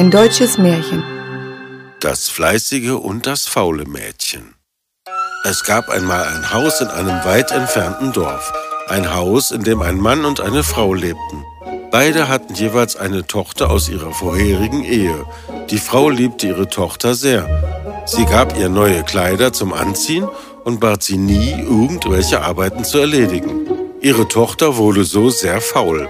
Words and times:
Ein 0.00 0.10
deutsches 0.10 0.56
Märchen. 0.56 1.04
Das 2.00 2.30
fleißige 2.30 2.92
und 2.92 3.26
das 3.26 3.46
faule 3.46 3.84
Mädchen. 3.84 4.54
Es 5.44 5.62
gab 5.62 5.90
einmal 5.90 6.24
ein 6.24 6.54
Haus 6.54 6.80
in 6.80 6.88
einem 6.88 7.22
weit 7.26 7.50
entfernten 7.50 8.10
Dorf. 8.14 8.50
Ein 8.88 9.14
Haus, 9.14 9.50
in 9.50 9.62
dem 9.62 9.82
ein 9.82 9.98
Mann 9.98 10.24
und 10.24 10.40
eine 10.40 10.62
Frau 10.62 10.94
lebten. 10.94 11.44
Beide 11.90 12.28
hatten 12.28 12.54
jeweils 12.54 12.96
eine 12.96 13.26
Tochter 13.26 13.68
aus 13.68 13.90
ihrer 13.90 14.10
vorherigen 14.12 14.84
Ehe. 14.84 15.26
Die 15.68 15.76
Frau 15.76 16.08
liebte 16.08 16.46
ihre 16.46 16.70
Tochter 16.70 17.14
sehr. 17.14 18.06
Sie 18.06 18.24
gab 18.24 18.58
ihr 18.58 18.70
neue 18.70 19.04
Kleider 19.04 19.52
zum 19.52 19.74
Anziehen 19.74 20.26
und 20.64 20.80
bat 20.80 21.02
sie 21.02 21.18
nie, 21.18 21.50
irgendwelche 21.50 22.40
Arbeiten 22.40 22.84
zu 22.84 23.00
erledigen. 23.00 23.68
Ihre 24.00 24.26
Tochter 24.26 24.78
wurde 24.78 25.04
so 25.04 25.28
sehr 25.28 25.60
faul. 25.60 26.08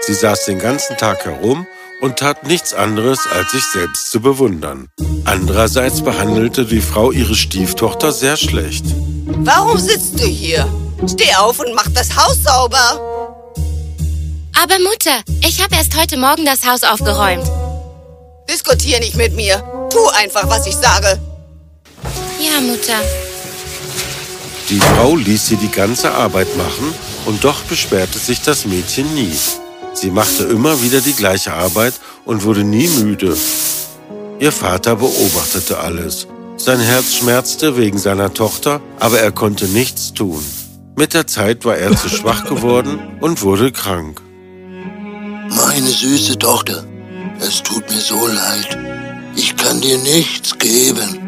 Sie 0.00 0.14
saß 0.14 0.46
den 0.46 0.58
ganzen 0.58 0.96
Tag 0.96 1.24
herum 1.24 1.68
und 2.00 2.18
tat 2.18 2.46
nichts 2.46 2.74
anderes, 2.74 3.20
als 3.26 3.52
sich 3.52 3.64
selbst 3.64 4.10
zu 4.10 4.20
bewundern. 4.20 4.88
Andererseits 5.24 6.02
behandelte 6.02 6.64
die 6.64 6.80
Frau 6.80 7.10
ihre 7.10 7.34
Stieftochter 7.34 8.12
sehr 8.12 8.36
schlecht. 8.36 8.84
Warum 9.26 9.78
sitzt 9.78 10.18
du 10.18 10.26
hier? 10.26 10.66
Steh 11.06 11.34
auf 11.36 11.60
und 11.60 11.74
mach 11.74 11.88
das 11.94 12.16
Haus 12.16 12.42
sauber. 12.42 13.00
Aber 14.60 14.78
Mutter, 14.80 15.22
ich 15.46 15.62
habe 15.62 15.76
erst 15.76 15.96
heute 15.96 16.16
Morgen 16.16 16.44
das 16.44 16.66
Haus 16.66 16.82
aufgeräumt. 16.82 17.48
Diskutier 18.50 18.98
nicht 18.98 19.16
mit 19.16 19.34
mir. 19.34 19.62
Tu 19.90 19.98
einfach, 20.08 20.48
was 20.48 20.66
ich 20.66 20.74
sage. 20.74 21.20
Ja, 22.40 22.60
Mutter. 22.60 22.98
Die 24.68 24.80
Frau 24.80 25.16
ließ 25.16 25.46
sie 25.46 25.56
die 25.56 25.70
ganze 25.70 26.12
Arbeit 26.12 26.56
machen 26.56 26.94
und 27.26 27.44
doch 27.44 27.62
beschwerte 27.62 28.18
sich 28.18 28.42
das 28.42 28.64
Mädchen 28.64 29.14
nie. 29.14 29.32
Sie 30.00 30.12
machte 30.12 30.44
immer 30.44 30.80
wieder 30.80 31.00
die 31.00 31.12
gleiche 31.12 31.52
Arbeit 31.52 31.94
und 32.24 32.44
wurde 32.44 32.62
nie 32.62 32.86
müde. 32.86 33.36
Ihr 34.38 34.52
Vater 34.52 34.94
beobachtete 34.94 35.78
alles. 35.78 36.28
Sein 36.56 36.78
Herz 36.78 37.14
schmerzte 37.14 37.76
wegen 37.76 37.98
seiner 37.98 38.32
Tochter, 38.32 38.80
aber 39.00 39.18
er 39.18 39.32
konnte 39.32 39.66
nichts 39.66 40.14
tun. 40.14 40.44
Mit 40.94 41.14
der 41.14 41.26
Zeit 41.26 41.64
war 41.64 41.76
er 41.76 41.96
zu 41.96 42.08
schwach 42.16 42.44
geworden 42.44 43.18
und 43.20 43.42
wurde 43.42 43.72
krank. 43.72 44.22
Meine 45.50 45.90
süße 45.90 46.38
Tochter, 46.38 46.84
es 47.40 47.60
tut 47.64 47.90
mir 47.90 48.00
so 48.00 48.24
leid. 48.28 48.78
Ich 49.34 49.56
kann 49.56 49.80
dir 49.80 49.98
nichts 49.98 50.56
geben. 50.58 51.18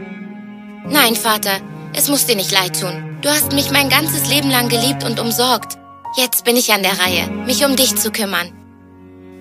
Nein, 0.89 1.17
Vater, 1.17 1.59
es 1.93 2.09
muss 2.09 2.27
dir 2.27 2.37
nicht 2.37 2.53
leid 2.53 2.81
tun. 2.81 3.19
Du 3.21 3.31
hast 3.31 3.51
mich 3.51 3.73
mein 3.73 3.89
ganzes 3.89 4.29
Leben 4.29 4.51
lang 4.51 4.69
geliebt 4.69 5.03
und 5.03 5.19
umsorgt. 5.19 5.77
Jetzt 6.17 6.45
bin 6.45 6.57
ich 6.57 6.73
an 6.73 6.85
der 6.85 7.01
Reihe, 7.01 7.29
mich 7.47 7.65
um 7.65 7.75
dich 7.75 7.97
zu 7.97 8.13
kümmern. 8.13 8.60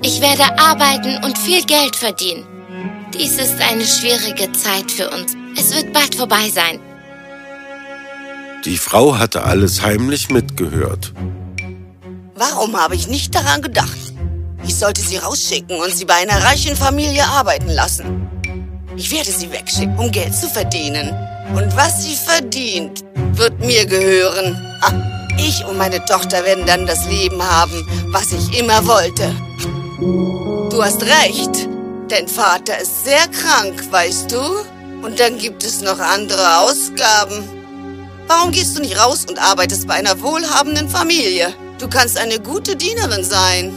Ich 0.02 0.22
werde 0.22 0.58
arbeiten 0.58 1.22
und 1.26 1.38
viel 1.38 1.62
Geld 1.66 1.96
verdienen. 1.96 2.46
Dies 3.14 3.34
ist 3.34 3.60
eine 3.60 3.86
schwierige 3.86 4.52
Zeit 4.54 4.90
für 4.90 5.10
uns. 5.10 5.34
Es 5.58 5.76
wird 5.76 5.92
bald 5.92 6.16
vorbei 6.16 6.50
sein. 6.50 6.80
Die 8.64 8.78
Frau 8.78 9.18
hatte 9.18 9.44
alles 9.44 9.82
heimlich 9.82 10.30
mitgehört. 10.30 11.14
Warum 12.36 12.78
habe 12.78 12.96
ich 12.96 13.10
nicht 13.10 13.36
daran 13.36 13.62
gedacht? 13.62 13.98
Ich 14.66 14.76
sollte 14.76 15.02
sie 15.02 15.18
rausschicken 15.18 15.78
und 15.82 15.94
sie 15.94 16.06
bei 16.06 16.16
einer 16.16 16.44
reichen 16.46 16.76
Familie 16.78 17.26
arbeiten 17.26 17.70
lassen. 17.70 18.30
Ich 18.96 19.12
werde 19.12 19.32
sie 19.32 19.52
wegschicken, 19.52 19.98
um 19.98 20.12
Geld 20.12 20.34
zu 20.34 20.48
verdienen. 20.48 21.10
Und 21.56 21.76
was 21.76 22.04
sie 22.04 22.16
verdient, 22.16 23.04
wird 23.34 23.60
mir 23.60 23.86
gehören. 23.86 24.56
Ah, 24.82 24.94
ich 25.38 25.66
und 25.66 25.78
meine 25.78 26.04
Tochter 26.06 26.46
werden 26.46 26.66
dann 26.66 26.86
das 26.86 27.06
Leben 27.08 27.42
haben, 27.42 27.86
was 28.12 28.32
ich 28.32 28.58
immer 28.58 28.86
wollte. 28.86 29.34
Du 30.02 30.82
hast 30.82 31.02
recht. 31.04 31.68
Dein 32.08 32.28
Vater 32.28 32.80
ist 32.80 33.04
sehr 33.04 33.28
krank, 33.28 33.84
weißt 33.92 34.32
du? 34.32 34.40
Und 35.06 35.20
dann 35.20 35.38
gibt 35.38 35.64
es 35.64 35.82
noch 35.82 36.00
andere 36.00 36.60
Ausgaben. 36.60 37.44
Warum 38.28 38.52
gehst 38.52 38.78
du 38.78 38.82
nicht 38.82 38.98
raus 38.98 39.26
und 39.28 39.40
arbeitest 39.40 39.88
bei 39.88 39.96
einer 39.96 40.22
wohlhabenden 40.22 40.88
Familie? 40.88 41.54
Du 41.80 41.90
kannst 41.90 42.18
eine 42.18 42.40
gute 42.40 42.76
Dienerin 42.76 43.24
sein. 43.24 43.74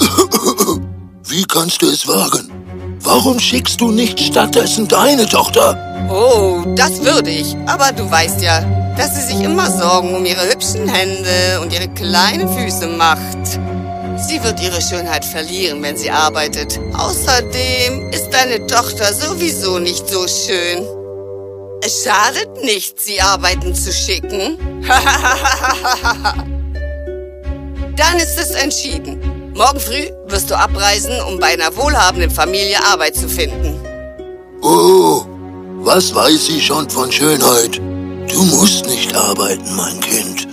Wie 1.24 1.44
kannst 1.44 1.82
du 1.82 1.86
es 1.86 2.06
wagen? 2.06 2.50
Warum 3.00 3.38
schickst 3.38 3.80
du 3.80 3.90
nicht 3.90 4.20
stattdessen 4.20 4.88
deine 4.88 5.26
Tochter? 5.26 5.76
Oh, 6.10 6.62
das 6.76 7.02
würde 7.02 7.30
ich. 7.30 7.56
Aber 7.66 7.92
du 7.92 8.10
weißt 8.10 8.40
ja, 8.40 8.60
dass 8.96 9.16
sie 9.16 9.34
sich 9.34 9.42
immer 9.42 9.70
Sorgen 9.70 10.14
um 10.14 10.24
ihre 10.24 10.48
hübschen 10.48 10.88
Hände 10.88 11.60
und 11.60 11.72
ihre 11.72 11.88
kleinen 11.88 12.48
Füße 12.48 12.86
macht. 12.86 13.41
Sie 14.32 14.42
wird 14.42 14.62
ihre 14.62 14.80
Schönheit 14.80 15.26
verlieren, 15.26 15.82
wenn 15.82 15.94
sie 15.94 16.10
arbeitet. 16.10 16.80
Außerdem 16.96 18.10
ist 18.12 18.30
deine 18.30 18.66
Tochter 18.66 19.12
sowieso 19.12 19.78
nicht 19.78 20.08
so 20.08 20.26
schön. 20.26 20.86
Es 21.82 22.02
schadet 22.02 22.64
nicht, 22.64 22.98
sie 22.98 23.20
arbeiten 23.20 23.74
zu 23.74 23.92
schicken. 23.92 24.56
Dann 27.94 28.16
ist 28.16 28.38
es 28.40 28.52
entschieden. 28.52 29.52
Morgen 29.54 29.78
früh 29.78 30.08
wirst 30.28 30.50
du 30.50 30.58
abreisen, 30.58 31.12
um 31.28 31.38
bei 31.38 31.48
einer 31.48 31.76
wohlhabenden 31.76 32.30
Familie 32.30 32.82
Arbeit 32.90 33.14
zu 33.14 33.28
finden. 33.28 33.78
Oh, 34.62 35.26
was 35.82 36.14
weiß 36.14 36.46
sie 36.46 36.62
schon 36.62 36.88
von 36.88 37.12
Schönheit? 37.12 37.76
Du 38.32 38.44
musst 38.44 38.86
nicht 38.86 39.14
arbeiten, 39.14 39.76
mein 39.76 40.00
Kind. 40.00 40.48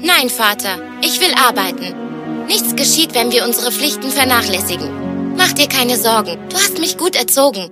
Nein, 0.00 0.28
Vater, 0.28 0.80
ich 1.00 1.20
will 1.20 1.34
arbeiten. 1.34 2.07
Nichts 2.46 2.76
geschieht, 2.76 3.14
wenn 3.14 3.30
wir 3.30 3.44
unsere 3.44 3.70
Pflichten 3.72 4.10
vernachlässigen. 4.10 5.34
Mach 5.36 5.52
dir 5.52 5.68
keine 5.68 5.96
Sorgen, 5.96 6.38
du 6.48 6.56
hast 6.56 6.78
mich 6.78 6.96
gut 6.96 7.14
erzogen. 7.14 7.70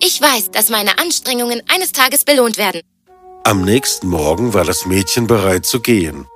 Ich 0.00 0.20
weiß, 0.20 0.50
dass 0.52 0.68
meine 0.68 0.98
Anstrengungen 0.98 1.62
eines 1.68 1.92
Tages 1.92 2.24
belohnt 2.24 2.58
werden. 2.58 2.82
Am 3.44 3.62
nächsten 3.62 4.08
Morgen 4.08 4.54
war 4.54 4.64
das 4.64 4.86
Mädchen 4.86 5.26
bereit 5.26 5.66
zu 5.66 5.80
gehen. 5.80 6.26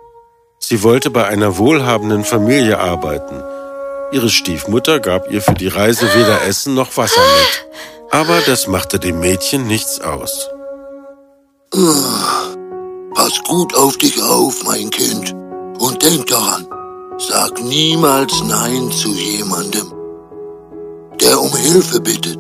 Sie 0.59 0.83
wollte 0.83 1.11
bei 1.11 1.27
einer 1.27 1.59
wohlhabenden 1.59 2.25
Familie 2.25 2.79
arbeiten. 2.79 3.43
Ihre 4.13 4.31
Stiefmutter 4.31 5.01
gab 5.01 5.31
ihr 5.31 5.43
für 5.43 5.55
die 5.55 5.69
Reise 5.69 6.07
weder 6.15 6.43
Essen 6.47 6.75
noch 6.75 6.97
Wasser 6.97 7.21
mit. 7.21 7.67
Aber 8.11 8.41
das 8.47 8.67
machte 8.67 8.99
dem 8.99 9.21
Mädchen 9.21 9.67
nichts 9.67 10.01
aus. 10.01 10.49
Pass 13.15 13.43
gut 13.45 13.75
auf 13.75 13.97
dich 13.97 14.23
auf, 14.23 14.65
mein 14.65 14.91
Kind. 14.91 15.35
Und 15.79 16.03
denk 16.03 16.27
daran, 16.27 16.67
Sag 17.29 17.63
niemals 17.63 18.43
Nein 18.43 18.91
zu 18.91 19.15
jemandem, 19.15 19.93
der 21.21 21.41
um 21.41 21.55
Hilfe 21.55 22.01
bittet. 22.01 22.39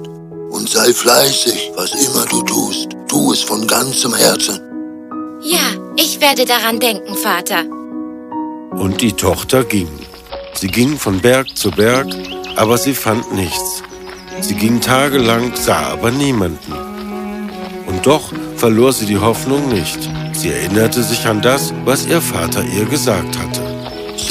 Und 0.50 0.68
sei 0.68 0.92
fleißig, 0.92 1.70
was 1.76 1.92
immer 1.92 2.26
du 2.26 2.42
tust. 2.42 2.88
Tu 3.06 3.32
es 3.32 3.42
von 3.42 3.64
ganzem 3.68 4.12
Herzen. 4.12 4.60
Ja, 5.40 5.60
ich 5.96 6.20
werde 6.20 6.44
daran 6.44 6.80
denken, 6.80 7.14
Vater. 7.14 7.64
Und 8.72 9.00
die 9.00 9.12
Tochter 9.12 9.62
ging. 9.62 9.88
Sie 10.54 10.68
ging 10.68 10.98
von 10.98 11.20
Berg 11.20 11.56
zu 11.56 11.70
Berg, 11.70 12.08
aber 12.56 12.76
sie 12.76 12.94
fand 12.94 13.32
nichts. 13.32 13.84
Sie 14.40 14.54
ging 14.54 14.80
tagelang, 14.80 15.52
sah 15.54 15.92
aber 15.92 16.10
niemanden. 16.10 16.72
Und 17.86 18.04
doch 18.04 18.32
verlor 18.56 18.92
sie 18.92 19.06
die 19.06 19.18
Hoffnung 19.18 19.68
nicht. 19.68 20.00
Sie 20.32 20.48
erinnerte 20.48 21.04
sich 21.04 21.24
an 21.26 21.40
das, 21.40 21.72
was 21.84 22.04
ihr 22.06 22.20
Vater 22.20 22.64
ihr 22.64 22.86
gesagt 22.86 23.38
hatte. 23.38 23.61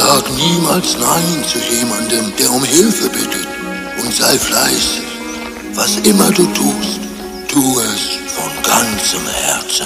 Sag 0.02 0.32
niemals 0.32 0.98
Nein 0.98 1.46
zu 1.48 1.60
jemandem, 1.60 2.34
der 2.36 2.52
um 2.52 2.64
Hilfe 2.64 3.08
bittet. 3.10 3.48
Und 4.02 4.12
sei 4.12 4.36
fleißig. 4.36 5.04
Was 5.76 5.98
immer 5.98 6.32
du 6.32 6.48
tust, 6.54 7.00
tu 7.48 7.80
es 7.80 8.18
von 8.36 8.52
ganzem 8.64 9.22
Herzen. 9.28 9.86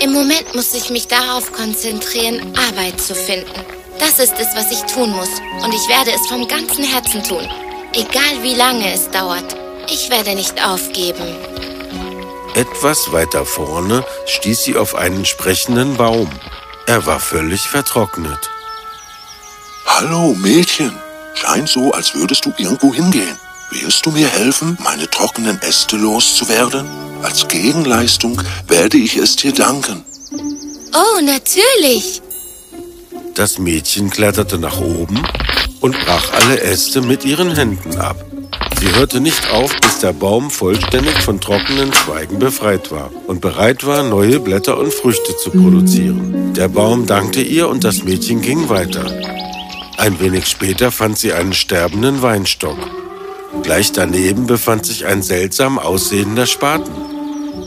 Im 0.00 0.14
Moment 0.14 0.54
muss 0.54 0.72
ich 0.72 0.88
mich 0.88 1.08
darauf 1.08 1.52
konzentrieren, 1.52 2.56
Arbeit 2.56 2.98
zu 3.02 3.14
finden. 3.14 3.52
Das 3.98 4.18
ist 4.18 4.32
es, 4.38 4.48
was 4.54 4.72
ich 4.72 4.80
tun 4.90 5.10
muss. 5.10 5.28
Und 5.62 5.74
ich 5.74 5.86
werde 5.88 6.12
es 6.12 6.26
vom 6.28 6.48
ganzen 6.48 6.82
Herzen 6.82 7.22
tun. 7.22 7.46
Egal 7.92 8.42
wie 8.42 8.54
lange 8.54 8.94
es 8.94 9.10
dauert. 9.10 9.54
Ich 9.90 10.08
werde 10.08 10.34
nicht 10.34 10.54
aufgeben. 10.64 11.36
Etwas 12.54 13.12
weiter 13.12 13.44
vorne 13.44 14.06
stieß 14.24 14.64
sie 14.64 14.76
auf 14.78 14.94
einen 14.94 15.26
sprechenden 15.26 15.98
Baum. 15.98 16.30
Er 16.86 17.04
war 17.04 17.20
völlig 17.20 17.60
vertrocknet. 17.60 18.51
Hallo, 19.94 20.34
Mädchen. 20.40 20.90
Scheint 21.34 21.68
so, 21.68 21.92
als 21.92 22.14
würdest 22.14 22.46
du 22.46 22.52
irgendwo 22.56 22.94
hingehen. 22.94 23.36
Wirst 23.70 24.06
du 24.06 24.10
mir 24.10 24.26
helfen, 24.26 24.78
meine 24.82 25.08
trockenen 25.08 25.60
Äste 25.60 25.98
loszuwerden? 25.98 26.86
Als 27.22 27.46
Gegenleistung 27.46 28.40
werde 28.68 28.96
ich 28.96 29.18
es 29.18 29.36
dir 29.36 29.52
danken. 29.52 30.02
Oh, 30.94 31.20
natürlich. 31.20 32.22
Das 33.34 33.58
Mädchen 33.58 34.08
kletterte 34.08 34.58
nach 34.58 34.80
oben 34.80 35.22
und 35.80 35.94
brach 36.06 36.32
alle 36.32 36.58
Äste 36.62 37.02
mit 37.02 37.26
ihren 37.26 37.54
Händen 37.54 37.98
ab. 37.98 38.16
Sie 38.80 38.94
hörte 38.96 39.20
nicht 39.20 39.50
auf, 39.52 39.78
bis 39.78 39.98
der 39.98 40.14
Baum 40.14 40.50
vollständig 40.50 41.20
von 41.20 41.38
trockenen 41.38 41.92
Zweigen 41.92 42.38
befreit 42.38 42.90
war 42.90 43.10
und 43.26 43.42
bereit 43.42 43.84
war, 43.84 44.02
neue 44.02 44.40
Blätter 44.40 44.78
und 44.78 44.92
Früchte 44.92 45.36
zu 45.36 45.50
produzieren. 45.50 46.54
Der 46.54 46.68
Baum 46.68 47.06
dankte 47.06 47.42
ihr 47.42 47.68
und 47.68 47.84
das 47.84 48.02
Mädchen 48.04 48.40
ging 48.40 48.70
weiter. 48.70 49.41
Ein 50.02 50.18
wenig 50.18 50.48
später 50.48 50.90
fand 50.90 51.16
sie 51.16 51.32
einen 51.32 51.52
sterbenden 51.52 52.22
Weinstock. 52.22 52.76
Gleich 53.62 53.92
daneben 53.92 54.48
befand 54.48 54.84
sich 54.84 55.06
ein 55.06 55.22
seltsam 55.22 55.78
aussehender 55.78 56.46
Spaten. 56.46 56.92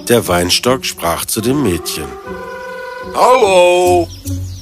Der 0.09 0.27
Weinstock 0.27 0.85
sprach 0.85 1.23
zu 1.23 1.39
dem 1.39 1.63
Mädchen. 1.63 2.03
Hallo, 3.13 4.09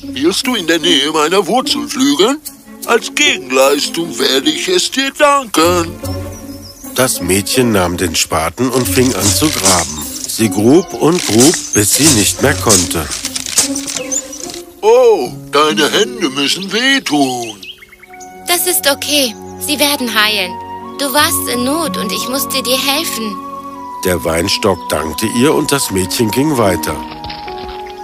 wirst 0.03 0.45
du 0.45 0.53
in 0.53 0.67
der 0.67 0.77
Nähe 0.77 1.11
meiner 1.13 1.47
Wurzelflügel? 1.47 2.37
Als 2.85 3.15
Gegenleistung 3.15 4.19
werde 4.19 4.51
ich 4.51 4.67
es 4.67 4.91
dir 4.91 5.11
danken. 5.17 5.95
Das 6.93 7.21
Mädchen 7.21 7.71
nahm 7.71 7.97
den 7.97 8.15
Spaten 8.15 8.69
und 8.69 8.87
fing 8.87 9.11
an 9.15 9.25
zu 9.25 9.49
graben. 9.49 9.97
Sie 10.27 10.51
grub 10.51 10.93
und 10.93 11.25
grub, 11.25 11.55
bis 11.73 11.95
sie 11.95 12.19
nicht 12.19 12.39
mehr 12.43 12.53
konnte. 12.53 13.03
Oh, 14.81 15.31
deine 15.51 15.89
Hände 15.89 16.29
müssen 16.29 16.71
wehtun. 16.71 17.62
Das 18.53 18.67
ist 18.67 18.87
okay. 18.87 19.33
Sie 19.65 19.79
werden 19.79 20.13
heilen. 20.13 20.51
Du 20.99 21.11
warst 21.11 21.49
in 21.51 21.63
Not 21.63 21.97
und 21.97 22.11
ich 22.11 22.29
musste 22.29 22.61
dir 22.61 22.77
helfen. 22.77 23.35
Der 24.05 24.23
Weinstock 24.23 24.77
dankte 24.89 25.25
ihr 25.25 25.55
und 25.55 25.71
das 25.71 25.89
Mädchen 25.89 26.29
ging 26.29 26.55
weiter. 26.55 26.95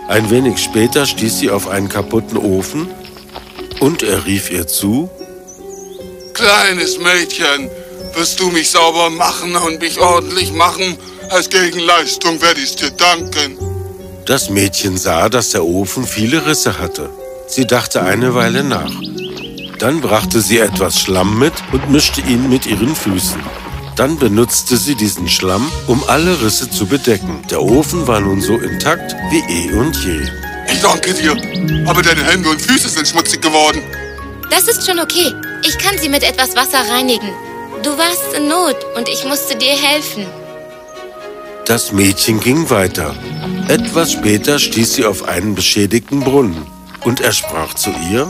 Ein 0.07 0.28
wenig 0.31 0.57
später 0.57 1.06
stieß 1.06 1.38
sie 1.38 1.51
auf 1.51 1.68
einen 1.68 1.88
kaputten 1.88 2.36
Ofen 2.36 2.90
und 3.80 4.01
er 4.01 4.25
rief 4.25 4.50
ihr 4.50 4.66
zu, 4.66 5.07
Kleines 6.34 6.98
Mädchen, 6.98 7.69
wirst 8.16 8.40
du 8.40 8.50
mich 8.50 8.72
sauber 8.72 9.12
machen 9.12 9.56
und 9.56 9.80
mich 9.80 10.00
ordentlich 10.00 10.51
machen? 10.51 10.98
Als 11.30 11.51
Gegenleistung 11.51 12.42
werde 12.42 12.60
ich 12.60 12.75
dir 12.75 12.90
danken. 12.90 13.56
Das 14.25 14.50
Mädchen 14.50 14.98
sah, 14.98 15.30
dass 15.30 15.51
der 15.51 15.63
Ofen 15.63 16.07
viele 16.07 16.48
Risse 16.48 16.80
hatte. 16.80 17.12
Sie 17.46 17.68
dachte 17.68 18.01
eine 18.01 18.34
Weile 18.34 18.63
nach. 18.63 18.92
Dann 19.79 20.01
brachte 20.01 20.41
sie 20.41 20.59
etwas 20.59 20.99
Schlamm 20.99 21.39
mit 21.39 21.53
und 21.71 21.89
mischte 21.89 22.19
ihn 22.19 22.49
mit 22.49 22.65
ihren 22.65 22.93
Füßen. 22.93 23.41
Dann 23.95 24.19
benutzte 24.19 24.75
sie 24.75 24.95
diesen 24.95 25.29
Schlamm, 25.29 25.71
um 25.87 26.03
alle 26.07 26.41
Risse 26.41 26.69
zu 26.69 26.85
bedecken. 26.85 27.41
Der 27.49 27.61
Ofen 27.61 28.05
war 28.05 28.19
nun 28.19 28.41
so 28.41 28.57
intakt 28.57 29.15
wie 29.31 29.39
eh 29.39 29.71
und 29.71 29.95
je. 30.03 30.21
Ich 30.71 30.81
danke 30.81 31.13
dir, 31.13 31.31
aber 31.87 32.01
deine 32.01 32.23
Hände 32.23 32.49
und 32.49 32.61
Füße 32.61 32.89
sind 32.89 33.07
schmutzig 33.07 33.41
geworden. 33.41 33.81
Das 34.49 34.67
ist 34.67 34.85
schon 34.85 34.99
okay. 34.99 35.33
Ich 35.65 35.77
kann 35.77 35.97
sie 35.97 36.09
mit 36.09 36.23
etwas 36.23 36.55
Wasser 36.55 36.79
reinigen. 36.91 37.29
Du 37.81 37.97
warst 37.97 38.33
in 38.37 38.49
Not 38.49 38.75
und 38.97 39.07
ich 39.07 39.23
musste 39.25 39.55
dir 39.55 39.75
helfen. 39.75 40.25
Das 41.65 41.93
Mädchen 41.93 42.41
ging 42.41 42.69
weiter. 42.69 43.15
Etwas 43.69 44.11
später 44.11 44.59
stieß 44.59 44.95
sie 44.95 45.05
auf 45.05 45.23
einen 45.23 45.55
beschädigten 45.55 46.19
Brunnen 46.19 46.67
und 47.05 47.21
er 47.21 47.31
sprach 47.31 47.75
zu 47.75 47.91
ihr, 48.11 48.27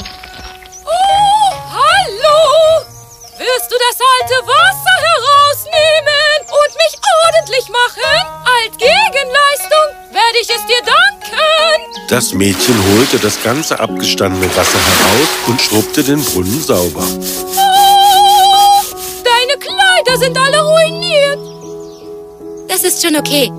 Das 12.09 12.33
Mädchen 12.33 12.73
holte 12.95 13.19
das 13.19 13.43
ganze 13.43 13.79
abgestandene 13.79 14.47
Wasser 14.55 14.79
heraus 14.79 15.29
und 15.45 15.61
schrubbte 15.61 16.03
den 16.03 16.19
Brunnen 16.23 16.59
sauber. 16.59 17.03
Oh, 17.05 18.83
deine 19.23 19.59
Kleider 19.59 20.17
sind 20.17 20.35
alle 20.35 20.59
ruiniert. 20.59 21.39
Das 22.67 22.83
ist 22.83 23.05
schon 23.05 23.15
okay. 23.15 23.51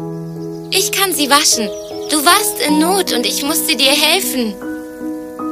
Ich 0.73 0.91
kann 0.91 1.13
sie 1.15 1.31
waschen. 1.31 1.69
Du 2.11 2.25
warst 2.25 2.59
in 2.67 2.81
Not 2.81 3.13
und 3.13 3.25
ich 3.25 3.45
musste 3.45 3.77
dir 3.77 3.93
helfen. 3.93 4.53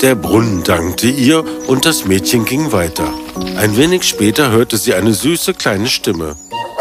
Der 0.03 0.17
Brunnen 0.17 0.65
dankte 0.65 1.06
ihr 1.06 1.45
und 1.69 1.85
das 1.85 2.05
Mädchen 2.05 2.45
ging 2.47 2.73
weiter. 2.73 3.15
Ein 3.59 3.77
wenig 3.77 4.03
später 4.03 4.50
hörte 4.50 4.77
sie 4.77 4.95
eine 4.95 5.15
süße 5.15 5.55
kleine 5.55 5.87
Stimme. 5.87 6.35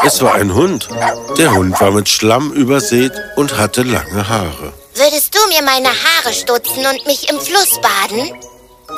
Es 0.03 0.19
war 0.23 0.33
ein 0.33 0.55
Hund. 0.55 0.89
Der 1.37 1.53
Hund 1.53 1.79
war 1.79 1.91
mit 1.91 2.09
Schlamm 2.09 2.53
übersät 2.53 3.11
und 3.35 3.59
hatte 3.59 3.83
lange 3.83 4.27
Haare. 4.27 4.73
Würdest 4.97 5.35
du 5.35 5.39
mir 5.49 5.61
meine 5.61 5.89
Haare 5.89 6.33
stutzen 6.33 6.83
und 6.83 7.05
mich 7.05 7.29
im 7.29 7.39
Fluss 7.39 7.79
baden? 7.83 8.33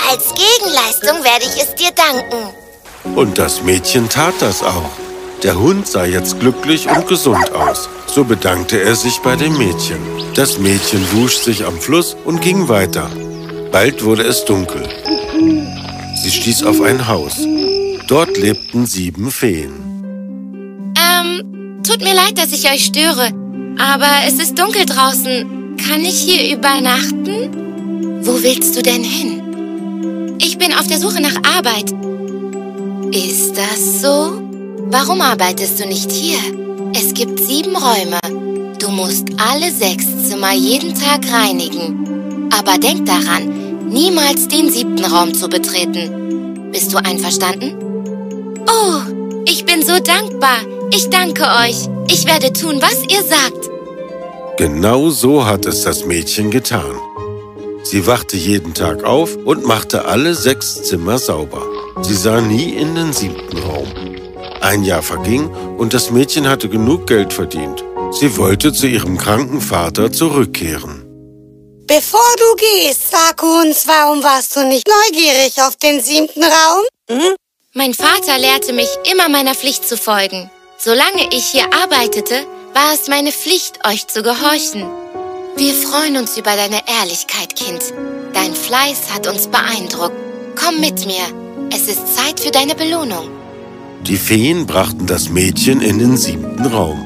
Als 0.09 0.33
Gegenleistung 0.33 1.25
werde 1.25 1.43
ich 1.43 1.61
es 1.61 1.75
dir 1.75 1.91
danken. 1.91 3.17
Und 3.17 3.37
das 3.37 3.63
Mädchen 3.63 4.07
tat 4.07 4.35
das 4.39 4.63
auch. 4.63 4.91
Der 5.43 5.59
Hund 5.59 5.89
sah 5.89 6.05
jetzt 6.05 6.39
glücklich 6.39 6.87
und 6.89 7.05
gesund 7.09 7.51
aus. 7.51 7.89
So 8.07 8.23
bedankte 8.23 8.79
er 8.79 8.95
sich 8.95 9.17
bei 9.19 9.35
dem 9.35 9.57
Mädchen. 9.57 9.99
Das 10.35 10.57
Mädchen 10.57 11.05
wusch 11.11 11.35
sich 11.35 11.65
am 11.65 11.77
Fluss 11.81 12.15
und 12.23 12.39
ging 12.39 12.69
weiter. 12.69 13.11
Bald 13.69 14.05
wurde 14.05 14.23
es 14.23 14.45
dunkel. 14.45 14.87
Sie 16.23 16.31
stieß 16.31 16.63
auf 16.63 16.79
ein 16.79 17.09
Haus. 17.09 17.33
Dort 18.07 18.37
lebten 18.37 18.85
sieben 18.85 19.31
Feen. 19.31 19.73
Ähm, 20.97 21.81
tut 21.83 22.01
mir 22.01 22.13
leid, 22.13 22.37
dass 22.37 22.53
ich 22.53 22.71
euch 22.71 22.85
störe. 22.85 23.33
Aber 23.77 24.25
es 24.25 24.35
ist 24.35 24.57
dunkel 24.57 24.85
draußen. 24.85 25.58
Kann 25.87 26.01
ich 26.01 26.19
hier 26.19 26.55
übernachten? 26.55 28.21
Wo 28.23 28.41
willst 28.43 28.75
du 28.75 28.81
denn 28.81 29.03
hin? 29.03 30.37
Ich 30.39 30.57
bin 30.57 30.73
auf 30.73 30.87
der 30.87 30.99
Suche 30.99 31.21
nach 31.21 31.35
Arbeit. 31.57 31.91
Ist 33.13 33.55
das 33.57 34.01
so? 34.01 34.41
Warum 34.91 35.21
arbeitest 35.21 35.79
du 35.79 35.87
nicht 35.87 36.11
hier? 36.11 36.39
Es 36.93 37.13
gibt 37.13 37.39
sieben 37.39 37.75
Räume. 37.75 38.19
Du 38.79 38.89
musst 38.89 39.27
alle 39.37 39.71
sechs 39.71 40.05
Zimmer 40.27 40.53
jeden 40.53 40.93
Tag 40.93 41.21
reinigen. 41.31 42.49
Aber 42.57 42.77
denk 42.77 43.05
daran, 43.05 43.87
niemals 43.89 44.47
den 44.47 44.69
siebten 44.71 45.05
Raum 45.05 45.33
zu 45.33 45.47
betreten. 45.47 46.71
Bist 46.71 46.93
du 46.93 46.97
einverstanden? 46.97 47.73
Oh, 48.67 49.41
ich 49.45 49.65
bin 49.65 49.83
so 49.83 49.99
dankbar. 49.99 50.59
Ich 50.91 51.09
danke 51.09 51.43
euch. 51.43 51.87
Ich 52.09 52.25
werde 52.25 52.51
tun, 52.53 52.81
was 52.81 53.03
ihr 53.11 53.23
sagt. 53.23 53.69
Genau 54.59 55.09
so 55.09 55.45
hat 55.45 55.65
es 55.65 55.83
das 55.83 56.03
Mädchen 56.03 56.51
getan. 56.51 56.99
Sie 57.83 58.05
wachte 58.05 58.35
jeden 58.35 58.73
Tag 58.73 59.05
auf 59.05 59.37
und 59.37 59.65
machte 59.65 60.03
alle 60.03 60.35
sechs 60.35 60.83
Zimmer 60.83 61.17
sauber. 61.17 61.65
Sie 62.01 62.13
sah 62.13 62.41
nie 62.41 62.71
in 62.71 62.93
den 62.93 63.13
siebten 63.13 63.57
Raum. 63.59 63.87
Ein 64.59 64.83
Jahr 64.83 65.01
verging 65.01 65.49
und 65.77 65.93
das 65.93 66.11
Mädchen 66.11 66.49
hatte 66.49 66.67
genug 66.67 67.07
Geld 67.07 67.31
verdient. 67.31 67.85
Sie 68.11 68.35
wollte 68.35 68.73
zu 68.73 68.85
ihrem 68.87 69.17
kranken 69.17 69.61
Vater 69.61 70.11
zurückkehren. 70.11 71.05
Bevor 71.87 72.29
du 72.37 72.55
gehst, 72.57 73.11
sag 73.11 73.41
uns, 73.41 73.87
warum 73.87 74.21
warst 74.23 74.57
du 74.57 74.67
nicht 74.67 74.85
neugierig 74.89 75.53
auf 75.61 75.77
den 75.77 76.01
siebten 76.01 76.43
Raum? 76.43 76.83
Hm? 77.09 77.33
Mein 77.75 77.93
Vater 77.93 78.37
lehrte 78.37 78.73
mich, 78.73 78.89
immer 79.09 79.29
meiner 79.29 79.55
Pflicht 79.55 79.87
zu 79.87 79.95
folgen. 79.95 80.51
Solange 80.77 81.29
ich 81.31 81.45
hier 81.45 81.73
arbeitete, 81.73 82.45
war 82.73 82.93
es 82.93 83.07
meine 83.07 83.31
Pflicht, 83.31 83.79
euch 83.87 84.07
zu 84.07 84.21
gehorchen. 84.21 84.83
Wir 85.57 85.73
freuen 85.73 86.17
uns 86.17 86.37
über 86.37 86.51
deine 86.55 86.81
Ehrlichkeit, 86.99 87.55
Kind. 87.55 87.81
Dein 88.33 88.53
Fleiß 88.53 89.13
hat 89.13 89.27
uns 89.27 89.47
beeindruckt. 89.47 90.15
Komm 90.55 90.79
mit 90.79 91.05
mir. 91.05 91.23
Es 91.71 91.87
ist 91.87 92.15
Zeit 92.15 92.39
für 92.39 92.51
deine 92.51 92.75
Belohnung. 92.75 93.29
Die 94.01 94.17
Feen 94.17 94.65
brachten 94.65 95.05
das 95.05 95.29
Mädchen 95.29 95.81
in 95.81 95.99
den 95.99 96.17
siebten 96.17 96.65
Raum. 96.65 97.05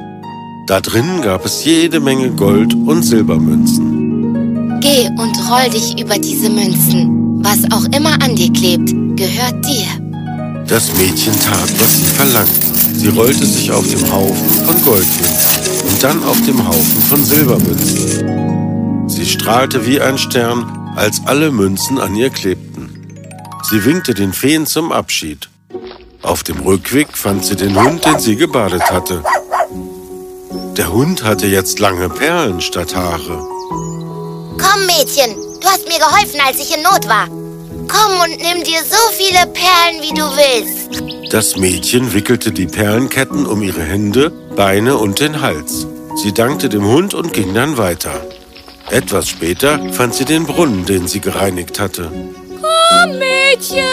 Da 0.68 0.80
drinnen 0.80 1.22
gab 1.22 1.46
es 1.46 1.66
jede 1.66 2.00
Menge 2.00 2.32
Gold- 2.32 2.74
und 2.74 3.04
Silbermünzen. 3.04 4.80
Geh 4.80 5.08
und 5.18 5.36
roll 5.50 5.70
dich 5.70 6.00
über 6.00 6.18
diese 6.18 6.50
Münzen. 6.50 7.44
Was 7.44 7.60
auch 7.72 7.86
immer 7.96 8.22
an 8.22 8.36
dir 8.36 8.52
klebt, 8.54 8.90
gehört 9.18 9.66
dir. 9.66 9.88
Das 10.68 10.94
Mädchen 10.94 11.34
tat, 11.40 11.70
was 11.80 11.98
sie 11.98 12.06
verlangten. 12.06 12.74
Sie 12.96 13.10
rollte 13.10 13.46
sich 13.46 13.72
auf 13.72 13.88
dem 13.90 14.12
Haufen 14.12 14.66
von 14.66 14.82
Goldmünzen 14.84 15.53
dann 16.04 16.24
auf 16.26 16.42
dem 16.42 16.68
Haufen 16.68 17.02
von 17.02 17.24
Silbermünzen. 17.24 19.08
Sie 19.08 19.26
strahlte 19.26 19.86
wie 19.86 20.02
ein 20.02 20.18
Stern, 20.18 20.92
als 20.98 21.22
alle 21.26 21.50
Münzen 21.50 21.98
an 21.98 22.14
ihr 22.16 22.30
klebten. 22.30 22.90
Sie 23.70 23.86
winkte 23.86 24.14
den 24.14 24.34
Feen 24.34 24.66
zum 24.66 24.92
Abschied. 24.92 25.48
Auf 26.22 26.44
dem 26.44 26.60
Rückweg 26.60 27.18
fand 27.18 27.46
sie 27.46 27.56
den 27.56 27.82
Hund, 27.82 28.04
den 28.04 28.20
sie 28.20 28.36
gebadet 28.36 28.92
hatte. 28.92 29.24
Der 30.76 30.92
Hund 30.92 31.24
hatte 31.24 31.48
jetzt 31.48 31.80
lange 31.80 32.10
Perlen 32.10 32.60
statt 32.60 32.94
Haare. 32.96 33.40
Komm, 33.70 34.86
Mädchen, 34.86 35.34
du 35.62 35.68
hast 35.68 35.88
mir 35.88 36.00
geholfen, 36.00 36.42
als 36.46 36.60
ich 36.60 36.76
in 36.76 36.84
Not 36.84 37.08
war. 37.08 37.28
Komm 37.88 38.20
und 38.20 38.38
nimm 38.42 38.64
dir 38.66 38.82
so 38.84 38.98
viele 39.14 39.48
Perlen, 39.48 40.02
wie 40.02 40.14
du 40.14 40.24
willst. 40.36 41.02
Das 41.32 41.56
Mädchen 41.56 42.14
wickelte 42.14 42.52
die 42.52 42.68
Perlenketten 42.68 43.46
um 43.46 43.62
ihre 43.62 43.84
Hände, 43.84 44.32
Beine 44.56 44.98
und 44.98 45.22
den 45.22 45.40
Hals. 45.40 45.88
Sie 46.16 46.34
dankte 46.34 46.70
dem 46.70 46.86
Hund 46.86 47.14
und 47.14 47.34
ging 47.34 47.54
dann 47.54 47.78
weiter. 47.78 48.22
Etwas 48.90 49.28
später 49.30 49.80
fand 49.92 50.14
sie 50.14 50.26
den 50.26 50.46
Brunnen, 50.46 50.86
den 50.86 51.08
sie 51.08 51.20
gereinigt 51.20 51.80
hatte. 51.80 52.12
Komm, 52.50 53.18
Mädchen. 53.18 53.84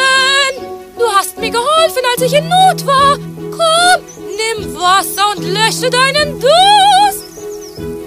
Du 0.98 1.04
hast 1.16 1.38
mir 1.38 1.50
geholfen, 1.50 2.02
als 2.12 2.22
ich 2.22 2.38
in 2.38 2.48
Not 2.48 2.86
war. 2.86 3.16
Komm, 3.16 4.04
nimm 4.36 4.74
Wasser 4.74 5.30
und 5.36 5.44
lösche 5.44 5.90
deinen 5.90 6.38
Durst. 6.40 7.24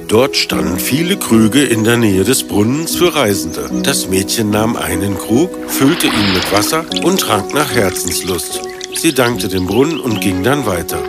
Dort 0.07 0.35
standen 0.35 0.77
viele 0.77 1.17
Krüge 1.17 1.63
in 1.63 1.83
der 1.83 1.97
Nähe 1.97 2.23
des 2.23 2.47
Brunnens 2.47 2.95
für 2.95 3.15
Reisende. 3.15 3.69
Das 3.81 4.07
Mädchen 4.07 4.51
nahm 4.51 4.75
einen 4.75 5.17
Krug, 5.17 5.49
füllte 5.67 6.05
ihn 6.05 6.33
mit 6.33 6.51
Wasser 6.51 6.85
und 7.03 7.19
trank 7.19 7.53
nach 7.53 7.73
Herzenslust. 7.73 8.61
Sie 8.95 9.13
dankte 9.13 9.47
dem 9.47 9.65
Brunnen 9.65 9.99
und 9.99 10.21
ging 10.21 10.43
dann 10.43 10.67
weiter. 10.67 10.99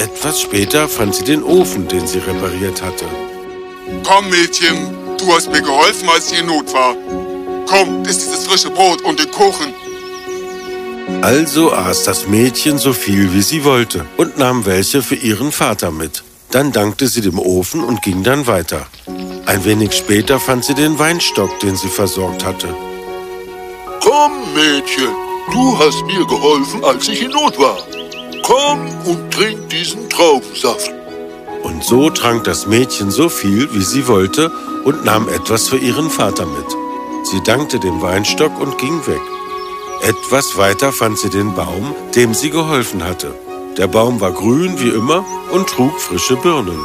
Etwas 0.00 0.40
später 0.40 0.88
fand 0.88 1.14
sie 1.14 1.24
den 1.24 1.42
Ofen, 1.42 1.86
den 1.86 2.06
sie 2.06 2.20
repariert 2.20 2.80
hatte. 2.80 3.04
Komm, 4.02 4.30
Mädchen, 4.30 4.96
du 5.18 5.30
hast 5.34 5.52
mir 5.52 5.60
geholfen, 5.60 6.08
als 6.08 6.32
ich 6.32 6.40
in 6.40 6.46
Not 6.46 6.72
war. 6.72 6.94
Komm, 7.66 8.02
iss 8.06 8.20
dieses 8.20 8.46
frische 8.46 8.70
Brot 8.70 9.02
und 9.02 9.18
den 9.18 9.30
Kuchen. 9.30 9.74
Also 11.20 11.72
aß 11.72 12.04
das 12.04 12.26
Mädchen 12.26 12.78
so 12.78 12.94
viel, 12.94 13.34
wie 13.34 13.42
sie 13.42 13.62
wollte 13.62 14.06
und 14.16 14.38
nahm 14.38 14.64
welche 14.64 15.02
für 15.02 15.16
ihren 15.16 15.52
Vater 15.52 15.90
mit. 15.90 16.22
Dann 16.50 16.72
dankte 16.72 17.06
sie 17.06 17.20
dem 17.20 17.38
Ofen 17.38 17.84
und 17.84 18.00
ging 18.00 18.22
dann 18.22 18.46
weiter. 18.46 18.86
Ein 19.44 19.66
wenig 19.66 19.92
später 19.92 20.40
fand 20.40 20.64
sie 20.64 20.74
den 20.74 20.98
Weinstock, 20.98 21.60
den 21.60 21.76
sie 21.76 21.88
versorgt 21.88 22.42
hatte. 22.42 22.74
Komm, 24.00 24.32
Mädchen, 24.54 25.12
du 25.52 25.78
hast 25.78 26.02
mir 26.06 26.26
geholfen, 26.26 26.82
als 26.84 27.06
ich 27.06 27.22
in 27.22 27.32
Not 27.32 27.58
war. 27.58 27.76
Komm 28.50 28.80
und 29.04 29.30
trink 29.30 29.68
diesen 29.68 30.10
Traubensaft. 30.10 30.92
Und 31.62 31.84
so 31.84 32.10
trank 32.10 32.42
das 32.42 32.66
Mädchen 32.66 33.12
so 33.12 33.28
viel, 33.28 33.72
wie 33.72 33.84
sie 33.84 34.08
wollte 34.08 34.50
und 34.84 35.04
nahm 35.04 35.28
etwas 35.28 35.68
für 35.68 35.76
ihren 35.76 36.10
Vater 36.10 36.46
mit. 36.46 36.66
Sie 37.30 37.40
dankte 37.44 37.78
dem 37.78 38.02
Weinstock 38.02 38.58
und 38.60 38.76
ging 38.76 39.06
weg. 39.06 39.20
Etwas 40.02 40.56
weiter 40.56 40.90
fand 40.90 41.16
sie 41.16 41.30
den 41.30 41.54
Baum, 41.54 41.94
dem 42.16 42.34
sie 42.34 42.50
geholfen 42.50 43.04
hatte. 43.04 43.32
Der 43.78 43.86
Baum 43.86 44.20
war 44.20 44.32
grün 44.32 44.80
wie 44.80 44.88
immer 44.88 45.24
und 45.52 45.68
trug 45.68 46.00
frische 46.00 46.34
Birnen. 46.34 46.80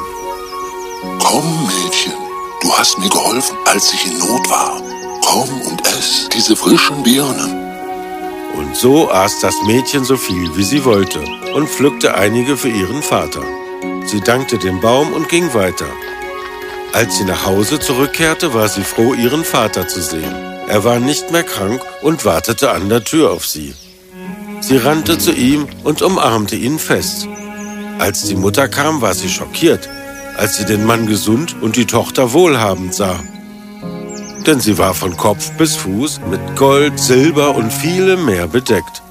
Komm, 1.18 1.46
Mädchen, 1.66 2.14
du 2.62 2.72
hast 2.74 3.00
mir 3.00 3.10
geholfen, 3.10 3.58
als 3.66 3.92
ich 3.92 4.06
in 4.06 4.20
Not 4.20 4.48
war. 4.52 4.80
Komm 5.26 5.50
und 5.62 5.82
ess 5.88 6.30
diese 6.32 6.56
frischen 6.56 7.02
Birnen. 7.02 7.65
Und 8.58 8.76
so 8.76 9.12
aß 9.12 9.40
das 9.42 9.56
Mädchen 9.66 10.06
so 10.06 10.16
viel, 10.16 10.56
wie 10.56 10.64
sie 10.64 10.86
wollte 10.86 11.20
und 11.54 11.70
pflückte 11.70 12.16
einige 12.16 12.56
für 12.56 12.70
ihren 12.70 13.02
Vater. 13.02 13.44
Sie 14.06 14.22
dankte 14.22 14.58
dem 14.58 14.80
Baum 14.80 15.14
und 15.14 15.30
ging 15.30 15.54
weiter. 15.54 15.88
Als 16.94 17.18
sie 17.18 17.26
nach 17.26 17.46
Hause 17.46 17.80
zurückkehrte, 17.80 18.54
war 18.54 18.70
sie 18.70 18.84
froh, 18.84 19.14
ihren 19.14 19.44
Vater 19.44 19.88
zu 19.88 20.02
sehen. 20.02 20.34
Er 20.68 20.84
war 20.86 21.00
nicht 21.00 21.32
mehr 21.32 21.44
krank 21.44 21.82
und 22.02 22.24
wartete 22.24 22.72
an 22.72 22.88
der 22.88 23.04
Tür 23.04 23.32
auf 23.32 23.46
sie. 23.46 23.74
Sie 24.62 24.78
rannte 24.78 25.18
zu 25.18 25.32
ihm 25.34 25.68
und 25.84 26.02
umarmte 26.02 26.56
ihn 26.56 26.80
fest. 26.80 27.28
Als 28.00 28.24
die 28.24 28.36
Mutter 28.36 28.68
kam, 28.68 29.02
war 29.02 29.14
sie 29.14 29.30
schockiert, 29.30 29.90
als 30.38 30.58
sie 30.58 30.66
den 30.66 30.86
Mann 30.86 31.08
gesund 31.08 31.56
und 31.62 31.76
die 31.76 31.86
Tochter 31.86 32.34
wohlhabend 32.34 32.94
sah. 32.94 33.20
Denn 34.46 34.60
sie 34.60 34.78
war 34.78 34.94
von 34.94 35.18
Kopf 35.18 35.52
bis 35.54 35.76
Fuß 35.76 36.22
mit 36.30 36.56
Gold, 36.56 37.00
Silber 37.00 37.56
und 37.56 37.72
vielem 37.72 38.26
mehr 38.26 38.48
bedeckt. 38.48 39.02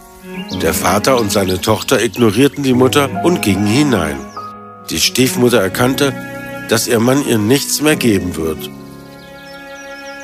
Der 0.63 0.75
Vater 0.75 1.19
und 1.19 1.33
seine 1.33 1.61
Tochter 1.61 2.03
ignorierten 2.03 2.63
die 2.63 2.75
Mutter 2.75 3.25
und 3.25 3.43
gingen 3.43 3.67
hinein. 3.67 4.19
Die 4.91 5.01
Stiefmutter 5.01 5.61
erkannte, 5.61 6.15
dass 6.69 6.87
ihr 6.87 7.01
Mann 7.01 7.27
ihr 7.27 7.39
nichts 7.39 7.81
mehr 7.81 7.97
geben 7.97 8.37
wird. 8.37 8.71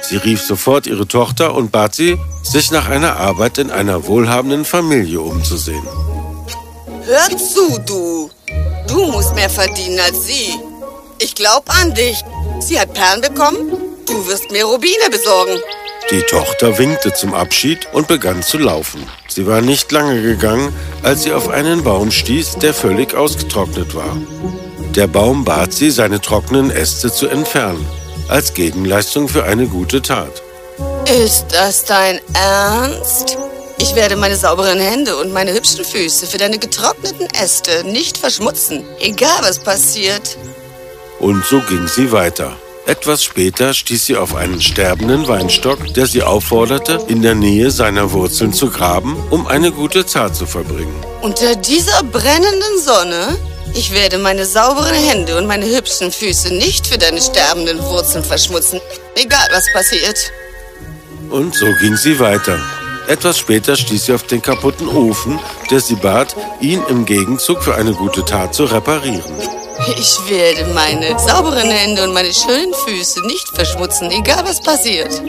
Sie 0.02 0.16
rief 0.16 0.42
sofort 0.42 0.86
ihre 0.86 1.06
Tochter 1.06 1.54
und 1.54 1.72
bat 1.72 1.94
sie, 1.94 2.18
sich 2.42 2.70
nach 2.70 2.88
einer 2.88 3.16
Arbeit 3.16 3.58
in 3.58 3.70
einer 3.70 4.06
wohlhabenden 4.06 4.64
Familie 4.64 5.20
umzusehen. 5.20 5.86
Hör 7.04 7.36
zu, 7.36 7.78
du. 7.86 8.30
Du 8.88 9.06
musst 9.06 9.34
mehr 9.34 9.50
verdienen 9.50 10.00
als 10.00 10.26
sie. 10.26 10.54
Ich 11.18 11.34
glaub 11.34 11.64
an 11.80 11.94
dich. 11.94 12.22
Sie 12.60 12.78
hat 12.80 12.94
Perlen 12.94 13.20
bekommen. 13.20 13.79
Du 14.10 14.26
wirst 14.26 14.50
mir 14.50 14.64
Rubine 14.64 15.08
besorgen. 15.08 15.56
Die 16.10 16.22
Tochter 16.22 16.76
winkte 16.78 17.12
zum 17.12 17.32
Abschied 17.32 17.86
und 17.92 18.08
begann 18.08 18.42
zu 18.42 18.58
laufen. 18.58 19.06
Sie 19.28 19.46
war 19.46 19.60
nicht 19.60 19.92
lange 19.92 20.20
gegangen, 20.20 20.74
als 21.04 21.22
sie 21.22 21.32
auf 21.32 21.48
einen 21.48 21.84
Baum 21.84 22.10
stieß, 22.10 22.56
der 22.56 22.74
völlig 22.74 23.14
ausgetrocknet 23.14 23.94
war. 23.94 24.16
Der 24.96 25.06
Baum 25.06 25.44
bat 25.44 25.72
sie, 25.72 25.92
seine 25.92 26.20
trockenen 26.20 26.72
Äste 26.72 27.12
zu 27.12 27.28
entfernen, 27.28 27.86
als 28.28 28.52
Gegenleistung 28.52 29.28
für 29.28 29.44
eine 29.44 29.68
gute 29.68 30.02
Tat. 30.02 30.42
Ist 31.24 31.46
das 31.52 31.84
dein 31.84 32.18
Ernst? 32.34 33.38
Ich 33.78 33.94
werde 33.94 34.16
meine 34.16 34.34
sauberen 34.36 34.80
Hände 34.80 35.16
und 35.18 35.32
meine 35.32 35.54
hübschen 35.54 35.84
Füße 35.84 36.26
für 36.26 36.38
deine 36.38 36.58
getrockneten 36.58 37.28
Äste 37.40 37.84
nicht 37.84 38.18
verschmutzen, 38.18 38.84
egal 38.98 39.38
was 39.42 39.60
passiert. 39.60 40.36
Und 41.20 41.44
so 41.44 41.60
ging 41.60 41.86
sie 41.86 42.10
weiter. 42.10 42.56
Etwas 42.90 43.22
später 43.22 43.72
stieß 43.72 44.06
sie 44.06 44.16
auf 44.16 44.34
einen 44.34 44.60
sterbenden 44.60 45.28
Weinstock, 45.28 45.94
der 45.94 46.06
sie 46.06 46.24
aufforderte, 46.24 46.98
in 47.06 47.22
der 47.22 47.36
Nähe 47.36 47.70
seiner 47.70 48.10
Wurzeln 48.10 48.52
zu 48.52 48.68
graben, 48.68 49.16
um 49.30 49.46
eine 49.46 49.70
gute 49.70 50.04
Tat 50.04 50.34
zu 50.34 50.44
verbringen. 50.44 50.92
Unter 51.22 51.54
dieser 51.54 52.02
brennenden 52.02 52.80
Sonne? 52.84 53.38
Ich 53.74 53.92
werde 53.92 54.18
meine 54.18 54.44
sauberen 54.44 54.96
Hände 54.96 55.38
und 55.38 55.46
meine 55.46 55.66
hübschen 55.66 56.10
Füße 56.10 56.52
nicht 56.52 56.84
für 56.88 56.98
deine 56.98 57.20
sterbenden 57.20 57.80
Wurzeln 57.80 58.24
verschmutzen, 58.24 58.80
egal 59.14 59.48
was 59.52 59.72
passiert. 59.72 60.32
Und 61.30 61.54
so 61.54 61.66
ging 61.80 61.96
sie 61.96 62.18
weiter. 62.18 62.58
Etwas 63.06 63.38
später 63.38 63.76
stieß 63.76 64.06
sie 64.06 64.14
auf 64.14 64.24
den 64.24 64.42
kaputten 64.42 64.88
Ofen, 64.88 65.38
der 65.70 65.78
sie 65.78 65.94
bat, 65.94 66.34
ihn 66.60 66.82
im 66.88 67.04
Gegenzug 67.06 67.62
für 67.62 67.76
eine 67.76 67.92
gute 67.92 68.24
Tat 68.24 68.52
zu 68.52 68.64
reparieren. 68.64 69.59
Ich 69.86 70.18
werde 70.28 70.66
meine 70.74 71.18
sauberen 71.18 71.70
Hände 71.70 72.04
und 72.04 72.12
meine 72.12 72.32
schönen 72.32 72.74
Füße 72.86 73.26
nicht 73.26 73.48
verschmutzen, 73.54 74.10
egal 74.10 74.44
was 74.44 74.60
passiert. 74.60 75.22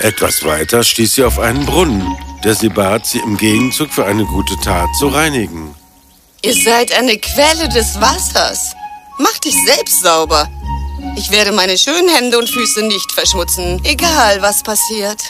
Etwas 0.00 0.44
weiter 0.44 0.82
stieß 0.82 1.14
sie 1.14 1.24
auf 1.24 1.38
einen 1.38 1.66
Brunnen, 1.66 2.16
der 2.42 2.54
sie 2.54 2.70
bat, 2.70 3.06
sie 3.06 3.18
im 3.18 3.36
Gegenzug 3.36 3.92
für 3.92 4.06
eine 4.06 4.24
gute 4.24 4.56
Tat 4.64 4.88
zu 4.98 5.08
reinigen. 5.08 5.74
Ihr 6.42 6.54
seid 6.54 6.92
eine 6.92 7.18
Quelle 7.18 7.68
des 7.68 8.00
Wassers. 8.00 8.72
Mach 9.18 9.38
dich 9.38 9.56
selbst 9.66 10.02
sauber. 10.02 10.48
Ich 11.16 11.30
werde 11.30 11.52
meine 11.52 11.76
schönen 11.76 12.08
Hände 12.08 12.38
und 12.38 12.48
Füße 12.48 12.82
nicht 12.82 13.12
verschmutzen, 13.12 13.80
egal 13.84 14.40
was 14.40 14.62
passiert. 14.62 15.20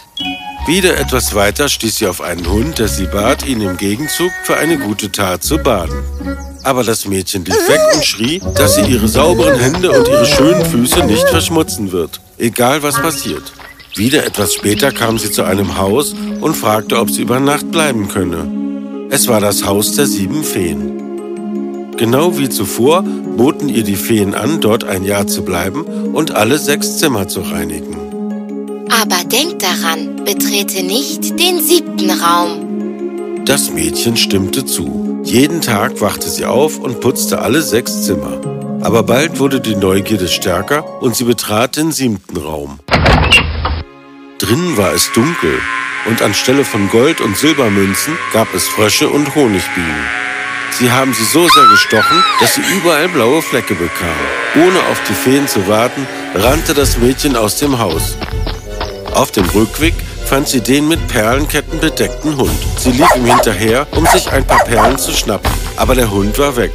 Wieder 0.67 0.97
etwas 0.99 1.35
weiter 1.35 1.69
stieß 1.69 1.97
sie 1.97 2.07
auf 2.07 2.21
einen 2.21 2.49
Hund, 2.49 2.79
der 2.79 2.89
sie 2.89 3.07
bat, 3.07 3.45
ihn 3.47 3.61
im 3.61 3.77
Gegenzug 3.77 4.31
für 4.45 4.57
eine 4.57 4.79
gute 4.79 5.11
Tat 5.11 5.43
zu 5.43 5.59
baden. 5.59 6.56
Aber 6.67 6.83
das 6.83 7.07
Mädchen 7.07 7.45
lief 7.45 7.69
weg 7.69 7.81
und 7.95 8.05
schrie, 8.05 8.43
dass 8.57 8.75
sie 8.75 8.81
ihre 8.81 9.07
sauberen 9.07 9.57
Hände 9.57 9.89
und 9.93 10.09
ihre 10.09 10.27
schönen 10.27 10.65
Füße 10.65 11.05
nicht 11.05 11.29
verschmutzen 11.29 11.93
wird, 11.93 12.21
egal 12.39 12.83
was 12.83 13.01
passiert. 13.01 13.53
Wieder 13.95 14.27
etwas 14.27 14.55
später 14.55 14.91
kam 14.91 15.17
sie 15.17 15.31
zu 15.31 15.45
einem 15.45 15.79
Haus 15.79 16.13
und 16.41 16.57
fragte, 16.57 16.99
ob 16.99 17.09
sie 17.09 17.23
über 17.23 17.39
Nacht 17.39 17.71
bleiben 17.71 18.09
könne. 18.09 19.09
Es 19.11 19.29
war 19.29 19.41
das 19.41 19.65
Haus 19.65 19.93
der 19.93 20.07
sieben 20.07 20.43
Feen. 20.43 21.93
Genau 21.97 22.37
wie 22.37 22.49
zuvor 22.49 23.05
boten 23.37 23.69
ihr 23.69 23.85
die 23.85 23.95
Feen 23.95 24.35
an, 24.35 24.61
dort 24.61 24.83
ein 24.83 25.05
Jahr 25.05 25.29
zu 25.29 25.45
bleiben 25.45 25.85
und 26.15 26.33
alle 26.33 26.59
sechs 26.59 26.99
Zimmer 26.99 27.29
zu 27.29 27.43
reinigen. 27.43 27.97
Aber 28.91 29.23
denk 29.25 29.61
daran, 29.61 30.17
betrete 30.25 30.83
nicht 30.83 31.39
den 31.39 31.61
siebten 31.61 32.11
Raum. 32.11 32.66
Das 33.47 33.71
Mädchen 33.71 34.17
stimmte 34.17 34.67
zu. 34.67 35.21
Jeden 35.23 35.61
Tag 35.61 36.01
wachte 36.01 36.29
sie 36.29 36.45
auf 36.45 36.81
und 36.81 37.01
putzte 37.01 37.43
alle 37.43 37.63
sechs 37.63 38.03
Zimmer. 38.03 38.41
Aber 38.83 39.05
bald 39.05 39.39
wurde 39.39 39.61
die 39.61 39.77
Neugierde 39.77 40.27
stärker 40.27 41.01
und 41.01 41.15
sie 41.15 41.23
betrat 41.23 41.77
den 41.77 41.93
siebten 41.93 42.39
Raum. 42.39 42.81
Drinnen 44.39 44.77
war 44.77 44.93
es 44.95 45.13
dunkel 45.13 45.61
und 46.07 46.23
anstelle 46.23 46.65
von 46.65 46.91
Gold- 46.91 47.21
und 47.21 47.37
Silbermünzen 47.37 48.19
gab 48.33 48.53
es 48.53 48.67
Frösche 48.67 49.09
und 49.09 49.33
Honigbienen. 49.37 50.05
Sie 50.73 50.91
haben 50.91 51.15
sie 51.15 51.25
so 51.25 51.49
sehr 51.49 51.67
gestochen, 51.67 52.25
dass 52.41 52.57
sie 52.57 52.63
überall 52.77 53.09
blaue 53.09 53.43
Flecke 53.43 53.77
bekam. 53.77 54.17
Ohne 54.57 54.81
auf 54.91 55.01
die 55.09 55.15
Feen 55.15 55.47
zu 55.47 55.69
warten, 55.69 56.05
rannte 56.35 56.75
das 56.75 56.99
Mädchen 56.99 57.37
aus 57.37 57.59
dem 57.59 57.79
Haus. 57.79 58.17
Auf 59.15 59.31
dem 59.31 59.45
Rückweg 59.51 59.95
fand 60.27 60.49
sie 60.49 60.61
den 60.61 60.89
mit 60.89 61.07
Perlenketten 61.09 61.79
bedeckten 61.79 62.37
Hund. 62.37 62.59
Sie 62.79 62.91
lief 62.91 63.09
ihm 63.17 63.27
hinterher, 63.27 63.87
um 63.93 64.05
sich 64.07 64.31
ein 64.33 64.45
paar 64.45 64.65
Perlen 64.65 64.99
zu 64.99 65.13
schnappen, 65.13 65.51
aber 65.77 65.95
der 65.95 66.11
Hund 66.11 66.39
war 66.39 66.57
weg. 66.57 66.73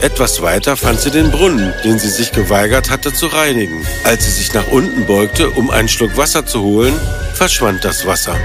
Etwas 0.00 0.42
weiter 0.42 0.76
fand 0.76 1.00
sie 1.00 1.10
den 1.10 1.30
Brunnen, 1.30 1.72
den 1.84 1.98
sie 1.98 2.08
sich 2.08 2.32
geweigert 2.32 2.90
hatte 2.90 3.12
zu 3.12 3.26
reinigen. 3.26 3.86
Als 4.04 4.24
sie 4.24 4.30
sich 4.32 4.52
nach 4.52 4.66
unten 4.70 5.06
beugte, 5.06 5.50
um 5.50 5.70
einen 5.70 5.88
Schluck 5.88 6.16
Wasser 6.16 6.44
zu 6.46 6.62
holen, 6.62 6.94
verschwand 7.34 7.84
das 7.84 8.06
Wasser. 8.06 8.36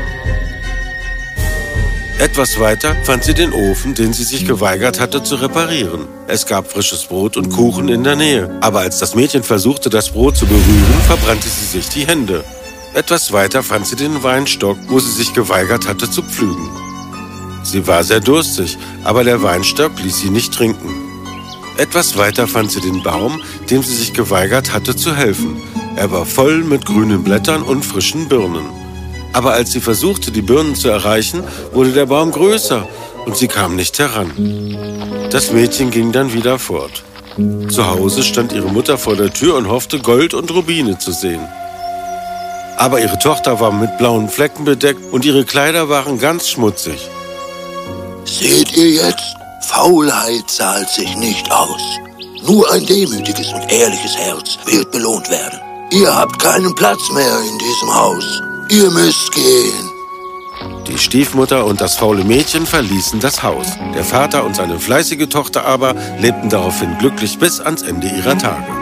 Etwas 2.20 2.60
weiter 2.60 2.96
fand 3.04 3.24
sie 3.24 3.34
den 3.34 3.54
Ofen, 3.54 3.94
den 3.94 4.12
sie 4.12 4.26
sich 4.26 4.46
geweigert 4.46 5.00
hatte 5.00 5.24
zu 5.24 5.36
reparieren. 5.36 6.08
Es 6.28 6.46
gab 6.46 6.70
frisches 6.70 7.06
Brot 7.06 7.38
und 7.38 7.50
Kuchen 7.50 7.88
in 7.88 8.04
der 8.04 8.18
Nähe, 8.18 8.50
aber 8.60 8.80
als 8.80 9.00
das 9.00 9.16
Mädchen 9.16 9.44
versuchte, 9.44 9.90
das 9.90 10.10
Brot 10.10 10.36
zu 10.36 10.46
berühren, 10.46 11.02
verbrannte 11.08 11.48
sie 11.48 11.66
sich 11.66 11.88
die 11.88 12.06
Hände. 12.06 12.44
Etwas 12.94 13.32
weiter 13.32 13.62
fand 13.62 13.86
sie 13.86 13.96
den 13.96 14.24
Weinstock, 14.24 14.78
wo 14.88 15.00
sie 15.00 15.12
sich 15.12 15.34
geweigert 15.34 15.88
hatte 15.88 16.10
zu 16.10 16.24
pflügen. 16.24 16.70
Sie 17.64 17.86
war 17.86 18.04
sehr 18.04 18.20
durstig, 18.20 18.78
aber 19.04 19.24
der 19.24 19.44
Weinstock 19.44 19.92
ließ 20.02 20.20
sie 20.20 20.32
nicht 20.32 20.54
trinken. 20.54 20.90
Etwas 21.78 22.18
weiter 22.18 22.48
fand 22.48 22.72
sie 22.72 22.82
den 22.82 23.04
Baum, 23.04 23.42
dem 23.70 23.84
sie 23.84 23.96
sich 23.96 24.14
geweigert 24.14 24.74
hatte 24.74 24.96
zu 24.96 25.16
helfen. 25.16 25.62
Er 25.96 26.12
war 26.12 26.26
voll 26.26 26.64
mit 26.64 26.86
grünen 26.86 27.24
Blättern 27.24 27.62
und 27.62 27.86
frischen 27.86 28.28
Birnen. 28.28 28.66
Aber 29.34 29.54
als 29.54 29.72
sie 29.72 29.82
versuchte, 29.82 30.32
die 30.32 30.42
Birnen 30.42 30.76
zu 30.76 30.90
erreichen, 30.90 31.44
wurde 31.72 31.92
der 31.92 32.08
Baum 32.08 32.32
größer 32.32 32.88
und 33.26 33.38
sie 33.38 33.48
kam 33.48 33.76
nicht 33.76 34.00
heran. 34.00 34.32
Das 35.30 35.52
Mädchen 35.52 35.92
ging 35.92 36.12
dann 36.12 36.34
wieder 36.34 36.58
fort. 36.58 37.04
Zu 37.70 37.88
Hause 37.88 38.24
stand 38.24 38.52
ihre 38.52 38.70
Mutter 38.70 38.98
vor 38.98 39.16
der 39.16 39.32
Tür 39.32 39.56
und 39.56 39.70
hoffte, 39.70 40.00
Gold 40.00 40.34
und 40.34 40.50
Rubine 40.52 40.98
zu 40.98 41.12
sehen. 41.12 41.48
Aber 42.80 43.02
ihre 43.02 43.20
Tochter 43.20 43.60
war 43.60 43.74
mit 43.74 43.98
blauen 43.98 44.30
Flecken 44.30 44.64
bedeckt 44.64 45.02
und 45.12 45.26
ihre 45.26 45.44
Kleider 45.44 45.90
waren 45.90 46.18
ganz 46.18 46.48
schmutzig. 46.48 47.10
Seht 48.24 48.72
ihr 48.76 48.92
jetzt? 48.92 49.36
Faulheit 49.68 50.50
zahlt 50.50 50.88
sich 50.90 51.14
nicht 51.18 51.52
aus. 51.52 51.82
Nur 52.48 52.72
ein 52.72 52.86
demütiges 52.86 53.52
und 53.52 53.70
ehrliches 53.70 54.18
Herz 54.18 54.58
wird 54.66 54.92
belohnt 54.92 55.30
werden. 55.30 55.60
Ihr 55.92 56.16
habt 56.16 56.40
keinen 56.42 56.74
Platz 56.74 57.02
mehr 57.12 57.40
in 57.52 57.60
diesem 57.60 57.94
Haus. 57.94 58.42
Ihr 58.70 58.90
müsst 58.92 59.32
gehen. 59.34 59.90
Die 60.88 60.98
Stiefmutter 60.98 61.66
und 61.66 61.82
das 61.82 61.98
faule 61.98 62.24
Mädchen 62.24 62.66
verließen 62.66 63.20
das 63.20 63.44
Haus. 63.44 63.68
Der 63.94 64.06
Vater 64.06 64.46
und 64.46 64.56
seine 64.56 64.80
fleißige 64.80 65.28
Tochter 65.28 65.66
aber 65.66 65.96
lebten 66.20 66.50
daraufhin 66.50 66.98
glücklich 66.98 67.38
bis 67.40 67.60
ans 67.60 67.82
Ende 67.82 68.08
ihrer 68.08 68.38
Tage. 68.38 68.79